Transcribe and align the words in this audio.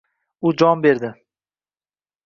U 0.41 0.53
jon 0.55 0.83
berdi… 0.83 1.13